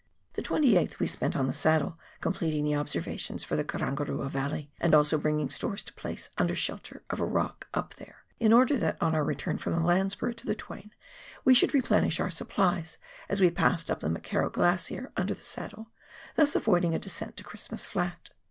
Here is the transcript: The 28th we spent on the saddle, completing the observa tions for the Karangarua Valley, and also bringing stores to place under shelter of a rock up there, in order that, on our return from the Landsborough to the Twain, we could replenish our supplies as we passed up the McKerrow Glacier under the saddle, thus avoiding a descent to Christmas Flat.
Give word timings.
The 0.33 0.41
28th 0.41 0.97
we 0.97 1.05
spent 1.05 1.35
on 1.35 1.45
the 1.45 1.53
saddle, 1.53 1.99
completing 2.21 2.63
the 2.65 2.71
observa 2.71 3.19
tions 3.19 3.43
for 3.43 3.55
the 3.55 3.63
Karangarua 3.63 4.31
Valley, 4.31 4.71
and 4.81 4.95
also 4.95 5.15
bringing 5.19 5.47
stores 5.47 5.83
to 5.83 5.93
place 5.93 6.31
under 6.39 6.55
shelter 6.55 7.03
of 7.11 7.19
a 7.19 7.23
rock 7.27 7.67
up 7.71 7.93
there, 7.93 8.23
in 8.39 8.51
order 8.51 8.77
that, 8.77 8.97
on 8.99 9.13
our 9.13 9.23
return 9.23 9.59
from 9.59 9.73
the 9.73 9.79
Landsborough 9.87 10.35
to 10.37 10.47
the 10.47 10.55
Twain, 10.55 10.89
we 11.45 11.55
could 11.55 11.75
replenish 11.75 12.19
our 12.19 12.31
supplies 12.31 12.97
as 13.29 13.39
we 13.41 13.51
passed 13.51 13.91
up 13.91 13.99
the 13.99 14.09
McKerrow 14.09 14.51
Glacier 14.51 15.11
under 15.15 15.35
the 15.35 15.43
saddle, 15.43 15.91
thus 16.35 16.55
avoiding 16.55 16.95
a 16.95 16.97
descent 16.97 17.37
to 17.37 17.43
Christmas 17.43 17.85
Flat. 17.85 18.31